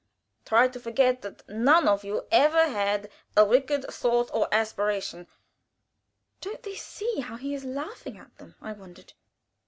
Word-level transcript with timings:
Try 0.45 0.67
to 0.67 0.79
forget 0.79 1.21
that 1.21 1.47
none 1.47 1.87
of 1.87 2.03
you 2.03 2.25
ever 2.31 2.67
had 2.67 3.11
a 3.37 3.45
wicked 3.45 3.85
thought 3.85 4.31
or 4.33 4.45
an 4.45 4.45
unholy 4.45 4.53
aspiration" 4.59 5.27
("Don't 6.41 6.63
they 6.63 6.73
see 6.73 7.19
how 7.19 7.35
he 7.35 7.53
is 7.53 7.65
laughing 7.65 8.17
at 8.17 8.35
them?" 8.39 8.55
I 8.63 8.71
wondered.) 8.73 9.13